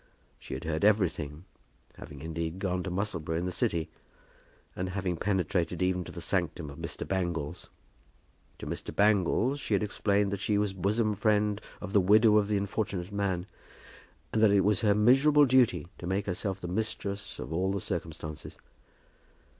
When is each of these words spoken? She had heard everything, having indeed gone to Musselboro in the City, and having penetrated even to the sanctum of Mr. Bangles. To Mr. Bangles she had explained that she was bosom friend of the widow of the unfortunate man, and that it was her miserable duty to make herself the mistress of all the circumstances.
She 0.39 0.55
had 0.55 0.63
heard 0.63 0.83
everything, 0.83 1.45
having 1.97 2.21
indeed 2.21 2.57
gone 2.57 2.81
to 2.81 2.89
Musselboro 2.89 3.37
in 3.37 3.45
the 3.45 3.51
City, 3.51 3.91
and 4.75 4.89
having 4.89 5.15
penetrated 5.15 5.83
even 5.83 6.03
to 6.05 6.11
the 6.11 6.19
sanctum 6.21 6.71
of 6.71 6.79
Mr. 6.79 7.07
Bangles. 7.07 7.69
To 8.57 8.65
Mr. 8.65 8.95
Bangles 8.95 9.59
she 9.59 9.75
had 9.75 9.83
explained 9.83 10.31
that 10.31 10.39
she 10.39 10.57
was 10.57 10.73
bosom 10.73 11.13
friend 11.13 11.61
of 11.79 11.93
the 11.93 12.01
widow 12.01 12.37
of 12.37 12.47
the 12.47 12.57
unfortunate 12.57 13.11
man, 13.11 13.45
and 14.33 14.41
that 14.41 14.49
it 14.49 14.61
was 14.61 14.81
her 14.81 14.95
miserable 14.95 15.45
duty 15.45 15.87
to 15.99 16.07
make 16.07 16.25
herself 16.25 16.59
the 16.59 16.67
mistress 16.67 17.37
of 17.37 17.53
all 17.53 17.71
the 17.71 17.79
circumstances. 17.79 18.57